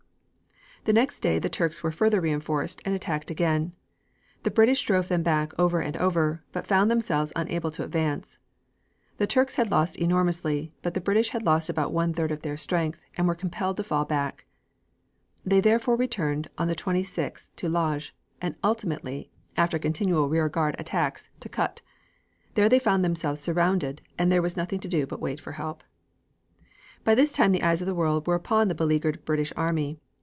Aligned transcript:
The 0.83 0.93
next 0.93 1.19
day 1.19 1.37
the 1.37 1.47
Turks 1.47 1.83
were 1.83 1.91
further 1.91 2.19
reinforced 2.19 2.81
and 2.85 2.95
attacked 2.95 3.29
again. 3.29 3.73
The 4.41 4.49
British 4.49 4.81
drove 4.81 5.09
them 5.09 5.21
back 5.21 5.53
over 5.59 5.79
and 5.79 5.95
over, 5.97 6.41
but 6.51 6.65
found 6.65 6.89
themselves 6.89 7.31
unable 7.35 7.69
to 7.69 7.83
advance. 7.83 8.39
The 9.17 9.27
Turks 9.27 9.57
had 9.57 9.69
lost 9.69 9.95
enormously 9.97 10.73
but 10.81 10.95
the 10.95 10.99
English 11.01 11.29
had 11.29 11.43
lost 11.45 11.69
about 11.69 11.93
one 11.93 12.15
third 12.15 12.31
of 12.31 12.41
their 12.41 12.57
strength, 12.57 12.99
and 13.15 13.27
were 13.27 13.35
compelled 13.35 13.77
to 13.77 13.83
fall 13.83 14.05
back. 14.05 14.47
They 15.45 15.59
therefore 15.61 15.95
returned 15.97 16.47
on 16.57 16.67
the 16.67 16.73
26th 16.73 17.51
to 17.57 17.69
Lajj, 17.69 18.15
and 18.41 18.55
ultimately, 18.63 19.29
after 19.55 19.77
continual 19.77 20.29
rear 20.29 20.49
guard 20.49 20.75
actions, 20.79 21.29
to 21.41 21.47
Kut. 21.47 21.83
There 22.55 22.69
they 22.69 22.79
found 22.79 23.05
themselves 23.05 23.39
surrounded, 23.39 24.01
and 24.17 24.31
there 24.31 24.41
was 24.41 24.57
nothing 24.57 24.79
to 24.79 24.87
do 24.87 25.05
but 25.05 25.17
to 25.17 25.21
wait 25.21 25.39
for 25.39 25.51
help. 25.51 25.83
By 27.03 27.13
this 27.13 27.31
time 27.31 27.51
the 27.51 27.61
eyes 27.61 27.83
of 27.83 27.85
the 27.85 27.93
world 27.93 28.25
were 28.25 28.33
upon 28.33 28.67
the 28.67 28.73
beleaguered 28.73 29.23
British 29.25 29.53
army. 29.55 29.99